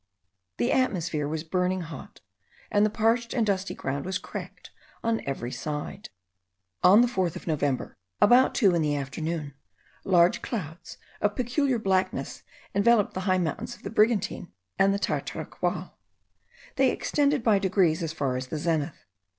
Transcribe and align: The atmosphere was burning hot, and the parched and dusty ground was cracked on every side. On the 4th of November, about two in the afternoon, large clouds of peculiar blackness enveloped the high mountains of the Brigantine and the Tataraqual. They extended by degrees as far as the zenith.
The 0.57 0.71
atmosphere 0.71 1.27
was 1.27 1.43
burning 1.43 1.81
hot, 1.81 2.21
and 2.71 2.83
the 2.83 2.89
parched 2.89 3.35
and 3.35 3.45
dusty 3.45 3.75
ground 3.75 4.03
was 4.03 4.17
cracked 4.17 4.71
on 5.03 5.21
every 5.27 5.51
side. 5.51 6.09
On 6.83 7.01
the 7.01 7.07
4th 7.07 7.35
of 7.35 7.45
November, 7.45 7.95
about 8.19 8.55
two 8.55 8.73
in 8.73 8.81
the 8.81 8.95
afternoon, 8.95 9.53
large 10.03 10.41
clouds 10.41 10.97
of 11.21 11.35
peculiar 11.35 11.77
blackness 11.77 12.41
enveloped 12.73 13.13
the 13.13 13.19
high 13.29 13.37
mountains 13.37 13.75
of 13.75 13.83
the 13.83 13.91
Brigantine 13.91 14.51
and 14.79 14.91
the 14.91 14.97
Tataraqual. 14.97 15.91
They 16.77 16.89
extended 16.89 17.43
by 17.43 17.59
degrees 17.59 18.01
as 18.01 18.11
far 18.11 18.35
as 18.35 18.47
the 18.47 18.57
zenith. 18.57 19.05